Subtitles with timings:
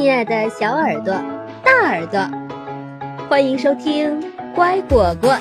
[0.00, 1.12] 亲爱的小耳朵、
[1.62, 2.18] 大耳朵，
[3.28, 4.18] 欢迎收听
[4.54, 5.36] 《乖果果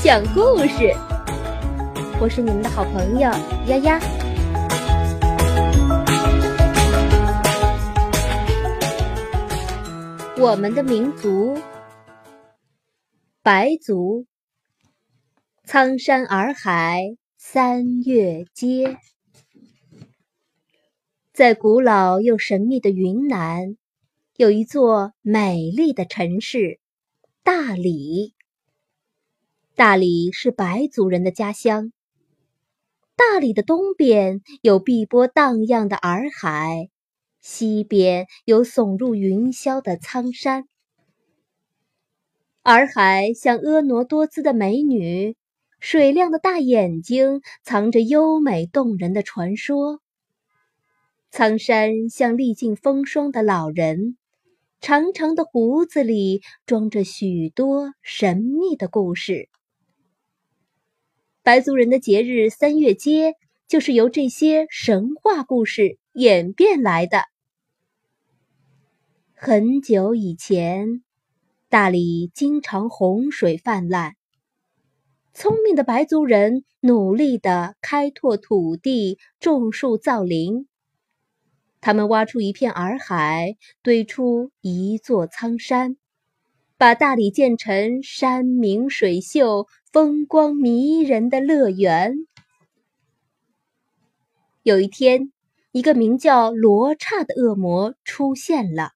[0.00, 0.84] 讲故事》。
[2.20, 3.28] 我是你们的好朋友
[3.66, 3.98] 丫丫。
[10.38, 11.58] 我们的民族，
[13.42, 14.26] 白族。
[15.64, 18.96] 苍山洱海三月街。
[21.32, 23.76] 在古老又神秘的云南，
[24.40, 26.78] 有一座美丽的城市——
[27.42, 28.34] 大理。
[29.74, 31.92] 大理是白族人的家乡。
[33.16, 36.88] 大理的东边有碧波荡漾的洱海，
[37.40, 40.68] 西边有耸入云霄的苍山。
[42.62, 45.34] 洱海像婀娜多姿的美女，
[45.80, 49.98] 水亮的大眼睛藏着优美动人的传说。
[51.32, 54.16] 苍山像历尽风霜的老人，
[54.80, 59.48] 长长的胡子里装着许多神秘的故事。
[61.42, 63.34] 白族人的节日三月街，
[63.66, 67.24] 就是由这些神话故事演变来的。
[69.34, 71.02] 很久以前，
[71.68, 74.12] 大理经常洪水泛滥，
[75.34, 80.67] 聪明的白族人努力地开拓土地，种树造林。
[81.80, 85.96] 他们挖出一片洱海，堆出一座苍山，
[86.76, 92.14] 把大理建成山明水秀、风光迷人的乐园。
[94.62, 95.32] 有一天，
[95.72, 98.90] 一个名叫罗刹的恶魔出现了，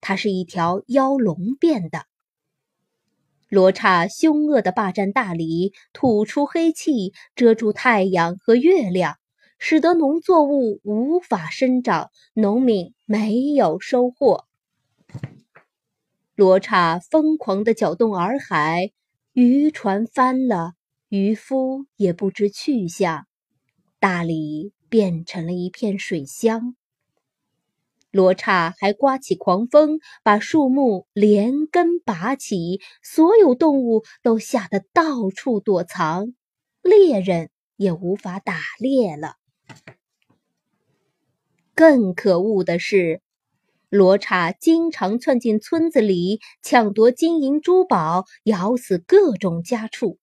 [0.00, 2.06] 它是一条妖龙变的。
[3.48, 9.18] 罗刹凶恶地霸占大理，吐出黑气，遮住太阳和月亮。
[9.66, 14.44] 使得农作物无法生长，农民没有收获。
[16.34, 18.90] 罗刹疯狂地搅动洱海，
[19.32, 20.74] 渔船翻了，
[21.08, 23.26] 渔夫也不知去向，
[23.98, 26.76] 大理变成了一片水乡。
[28.10, 36.34] 罗刹还刮起狂风，把树木连根拔起，所有动物都吓得到处躲藏，
[36.82, 39.36] 猎人也无法打猎了。
[41.86, 43.20] 更可恶的是，
[43.90, 50.18] 罗刹经常窜进村子里，抢夺金银珠宝，咬死各种家畜。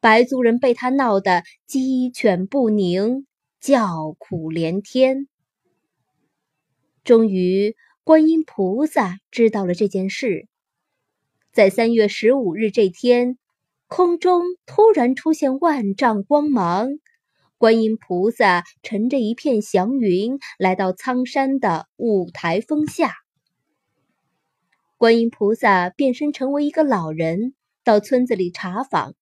[0.00, 3.26] 白族人被他闹得鸡犬不宁，
[3.58, 5.28] 叫苦连天。
[7.04, 7.74] 终于，
[8.04, 10.46] 观音菩萨知道了这件事，
[11.54, 13.38] 在三月十五日这天，
[13.86, 16.90] 空中突然出现万丈光芒。
[17.62, 23.14] 观音菩萨乘着一片祥云来到苍山的五台峰下。
[24.96, 29.14] 观音菩萨变身成为一个老人，到村子里查访，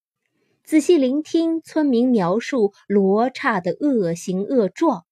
[0.65, 5.05] 仔细聆听村民描述罗刹的恶行恶状。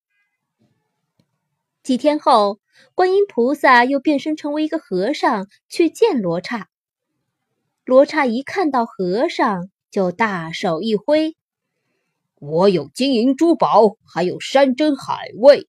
[1.83, 2.61] 几天后，
[2.95, 6.71] 观音菩萨又变身成为一个和尚去见罗刹。
[7.85, 11.37] 罗刹一看到和尚，就大手一挥。
[12.41, 15.69] 我有金银珠宝，还有山珍海味，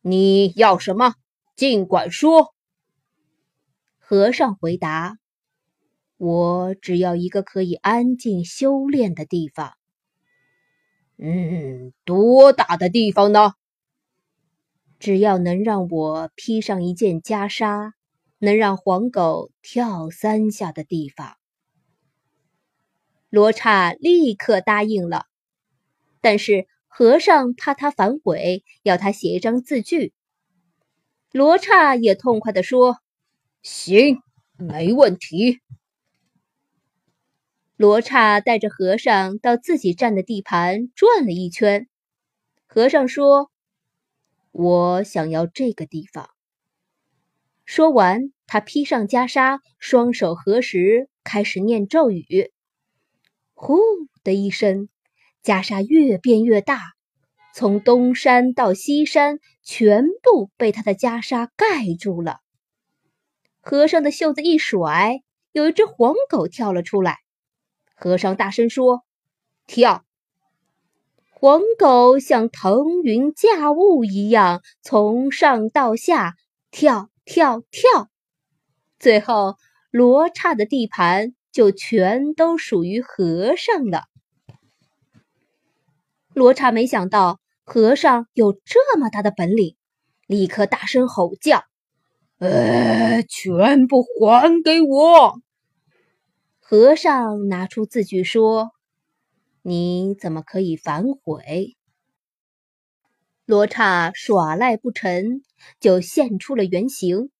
[0.00, 1.14] 你要什么？
[1.56, 2.54] 尽管说。
[3.98, 5.18] 和尚回答
[6.16, 9.72] ：“我只要一个可以安静修炼的地方。”
[11.18, 13.54] 嗯，多大的地方呢？
[15.00, 17.92] 只要能让我披上一件袈裟，
[18.38, 21.36] 能让黄狗跳三下的地方。
[23.28, 25.26] 罗刹立刻答应了。
[26.26, 30.12] 但是和尚怕他反悔，要他写一张字据。
[31.30, 32.98] 罗刹也痛快地说
[33.62, 34.20] ：“行，
[34.58, 35.60] 没问题。”
[37.78, 41.86] 罗刹带着和尚到自己占的地盘转了一圈。
[42.66, 43.52] 和尚说
[44.50, 46.30] ：“我想要这个地方。”
[47.64, 52.50] 说完，他披上袈裟，双手合十，开始念咒语。
[53.54, 53.78] 呼
[54.24, 54.88] 的一声。
[55.46, 56.80] 袈裟越变越大，
[57.54, 62.40] 从东山到西山，全部被他的袈裟盖住了。
[63.60, 65.20] 和尚的袖子一甩，
[65.52, 67.18] 有一只黄狗跳了出来。
[67.94, 69.04] 和尚大声说
[69.68, 70.04] ：“跳！”
[71.30, 76.34] 黄狗像腾云驾雾一样，从上到下
[76.72, 78.08] 跳跳跳，
[78.98, 79.54] 最后
[79.92, 84.06] 罗刹的地盘就全都属于和尚了。
[86.36, 89.74] 罗刹没想到和尚有这么大的本领，
[90.26, 91.64] 立刻大声吼叫
[92.36, 95.40] ：“呃，全部还给我！
[96.60, 98.68] 和尚拿出字据说
[99.64, 101.74] ：“你怎么可以反悔？”
[103.46, 105.40] 罗刹耍赖不成
[105.80, 107.30] 就现出了原形，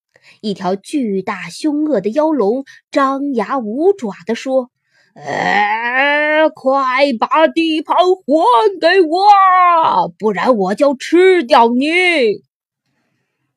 [0.40, 4.70] 一条巨大凶恶的妖龙，张牙舞爪地说
[5.16, 11.86] ：“呃，快把地盘还给我，不然我就吃掉你！”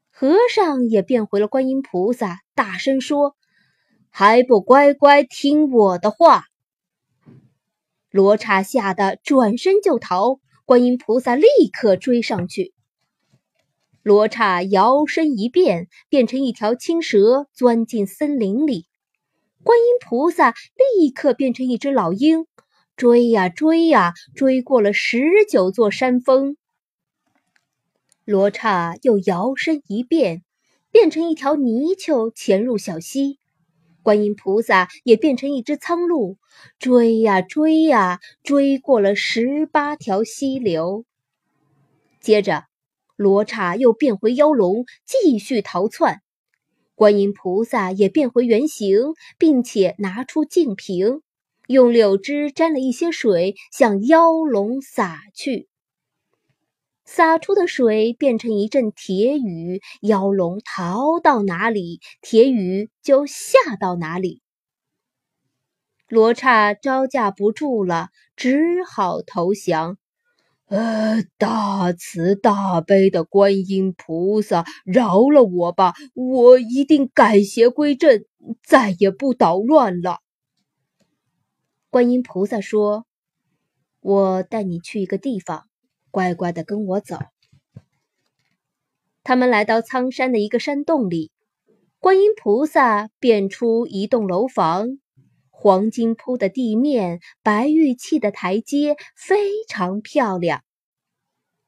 [0.09, 3.35] 和尚也变回了观音菩萨，大声说
[4.09, 6.45] ：“还不乖乖听我的话！”
[8.11, 12.73] 罗刹吓得转身就逃，观音菩萨立刻追上去。
[14.01, 18.88] 罗刹摇身一变，变成一条青蛇，钻进森林里。
[19.61, 20.53] 观音菩萨
[20.97, 22.45] 立刻变成一只老鹰，
[22.95, 26.56] 追呀追呀，追过了十九座山峰。
[28.23, 30.44] 罗刹又摇身一变，
[30.91, 33.38] 变成一条泥鳅，潜入小溪。
[34.01, 36.38] 观音菩萨也变成一只苍鹭，
[36.79, 41.03] 追呀追呀，追过了十八条溪流。
[42.21, 42.63] 接着，
[43.17, 46.21] 罗刹又变回妖龙，继续逃窜。
[46.99, 51.21] 观音菩萨也变回原形，并且拿出净瓶，
[51.65, 55.69] 用柳枝沾了一些水，向妖龙洒去。
[57.05, 64.41] 洒出的水变成一阵铁雨，妖龙逃到哪里，铁雨就下到哪里。
[66.09, 69.97] 罗刹招架不住了，只好投降。
[70.69, 75.95] 呃，大慈大悲的观音菩萨，饶了我吧！
[76.13, 78.24] 我一定改邪归正，
[78.63, 80.19] 再也不捣乱了。
[81.89, 83.07] 观音菩萨说
[84.00, 85.66] ：“我带你去一个地方。”
[86.12, 87.18] 乖乖的跟我走。
[89.24, 91.31] 他们来到苍山的一个山洞里，
[92.00, 95.00] 观音菩萨变出一栋楼房，
[95.61, 100.63] 黄金铺的地面，白玉砌的台阶，非常漂亮。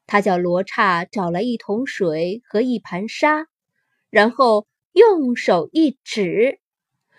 [0.07, 3.47] 他叫罗刹找来一桶水和一盘沙，
[4.09, 6.61] 然后用手一指，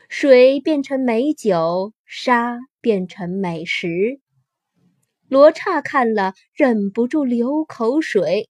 [0.08, 4.18] 水变成美酒，沙变成美食。
[5.28, 8.48] 罗刹看了，忍不住流口水。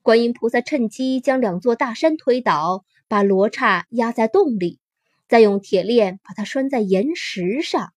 [0.00, 4.78] 观音菩萨趁机将两座大山推倒，把罗刹压在洞里，
[5.34, 7.92] 再用铁链把它拴在岩石上。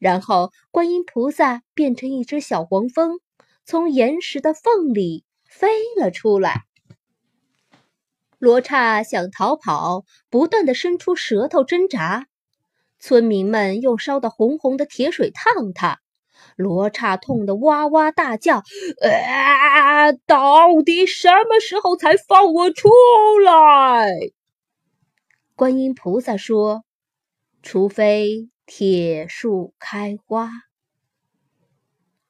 [0.00, 3.20] 然后，观音菩萨变成一只小黄蜂，
[3.64, 6.64] 从岩石的缝里飞了出来。
[8.40, 12.26] 罗刹想逃跑，不断的伸出舌头挣扎。
[12.98, 16.00] 村民们用烧得红红的铁水烫他。
[16.56, 18.64] 罗刹痛得哇哇大叫
[19.06, 20.10] ：“啊！
[20.26, 22.88] 到底什么时候才放我出
[23.44, 24.10] 来？”
[25.58, 26.84] 观音菩萨说
[27.64, 30.50] ：“除非铁树开花。”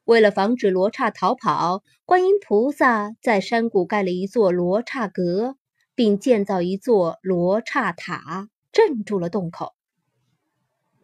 [0.07, 5.57] 为了防止罗刹逃跑，观音菩萨在山谷盖了一座罗刹阁，
[5.97, 9.75] 并建造一座罗刹塔，镇住了洞口。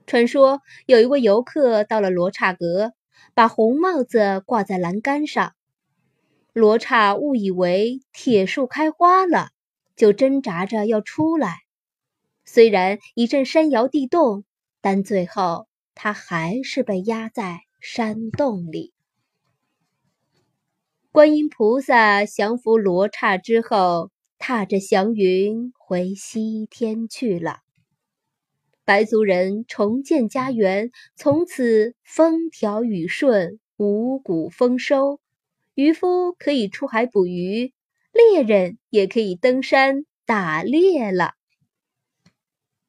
[0.07, 2.93] 传说有一位游客到了罗刹阁。
[3.35, 5.55] 把红帽子挂在栏杆上，
[6.53, 9.51] 罗刹误以为铁树开花了，
[9.97, 11.61] 就挣扎着要出来。
[12.45, 14.45] 虽然一阵山摇地动，
[14.81, 18.93] 但最后他还是被压在山洞里。
[21.11, 27.59] 观音菩萨降服罗刹之后，踏着祥云回西天去了。
[28.85, 35.21] 白族人重建家园，从此风调雨顺，五谷丰收。
[35.75, 37.73] 渔夫可以出海捕鱼，
[38.13, 41.35] 猎人也可以登山打猎了。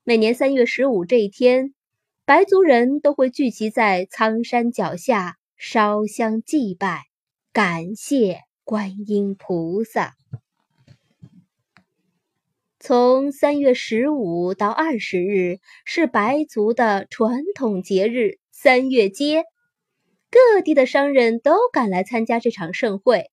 [0.05, 1.73] 每年三月十五这一天，
[2.25, 7.03] 白族人都会聚集在苍山脚下烧香祭拜，
[7.53, 10.15] 感谢观音菩萨。
[12.81, 19.45] 从三月十五到二十日是白族的传统节日三月节，
[20.29, 23.31] 各地的商人都赶来参加这场盛会，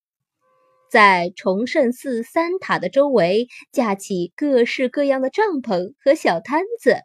[0.91, 6.97] 在崇圣寺三塔的周围架起各式各样的帐篷和小摊子，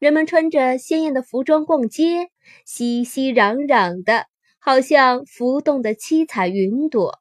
[0.00, 2.30] 人们穿着鲜艳的服装逛街，
[2.64, 4.26] 熙熙攘攘的，
[4.58, 7.20] 好像浮动的七彩云朵。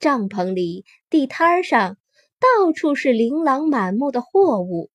[0.00, 1.96] 帐篷里、地摊上。
[2.38, 4.90] 到处是琳琅满目的货物，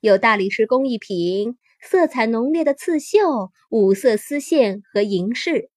[0.00, 5.68] 有大理石工艺品、色彩浓烈的刺绣、五色丝线和银饰，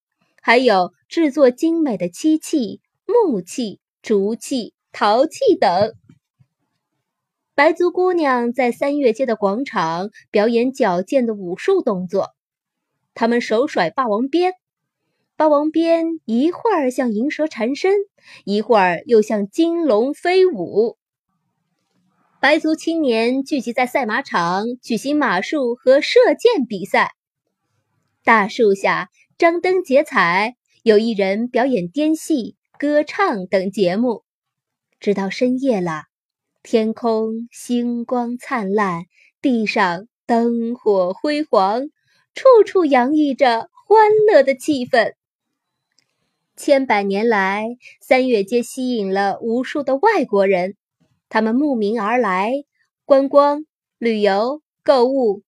[0.42, 5.94] 还有制作精美的漆器、木器、竹器、陶器等。
[7.56, 12.32] 白族姑娘在三月街的广场表演矫健的武术动作，
[13.14, 14.54] 她们手甩霸王鞭，
[15.36, 17.94] 霸王鞭一会儿像银蛇缠身，
[18.46, 20.98] 一会儿又像金龙飞舞。
[22.40, 27.12] 白族青年聚集在赛马场举行马术和射箭比赛，
[28.24, 34.24] 大树下张灯结彩，有一人表演颠戏、歌唱等节目，
[35.00, 36.06] 直到深夜了。
[36.64, 39.06] 天空星光灿烂，
[39.42, 41.84] 地上灯火辉煌，
[42.34, 45.14] 处处洋溢着欢乐的气氛。
[46.56, 50.76] 千百年来，三月街吸引了无数的外国人，
[51.30, 52.54] 他们慕名而来，
[53.06, 53.66] 观光、
[53.98, 55.44] 旅游、购物。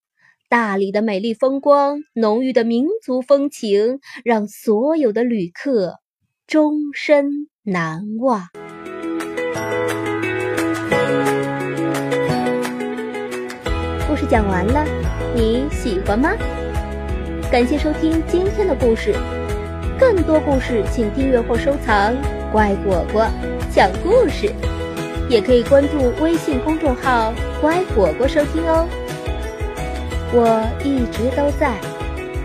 [0.47, 5.99] 大理的美丽风光、浓郁的民族风情，让所有的旅客
[6.47, 8.39] 终身难忘。
[14.07, 14.85] 故事讲完了，
[15.33, 16.29] 你喜欢吗？
[17.51, 19.15] 感谢收听今天的故事，
[19.99, 22.13] 更多故事请订阅或收藏
[22.53, 23.27] “乖果果
[23.73, 24.53] 讲故事”，
[25.27, 28.87] 也可以关注微信公众号“乖果果”收听哦。
[30.31, 31.73] 我一直都在，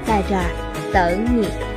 [0.07, 1.70] 在这儿等你。